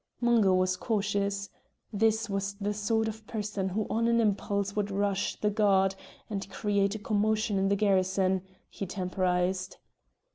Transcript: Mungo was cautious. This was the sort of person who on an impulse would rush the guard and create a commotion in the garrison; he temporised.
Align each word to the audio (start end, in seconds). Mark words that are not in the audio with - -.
Mungo 0.19 0.55
was 0.55 0.77
cautious. 0.77 1.49
This 1.93 2.27
was 2.27 2.55
the 2.55 2.73
sort 2.73 3.07
of 3.07 3.27
person 3.27 3.69
who 3.69 3.85
on 3.87 4.07
an 4.07 4.19
impulse 4.19 4.75
would 4.75 4.89
rush 4.89 5.39
the 5.39 5.51
guard 5.51 5.93
and 6.27 6.49
create 6.49 6.95
a 6.95 6.97
commotion 6.97 7.59
in 7.59 7.69
the 7.69 7.75
garrison; 7.75 8.41
he 8.67 8.87
temporised. 8.87 9.77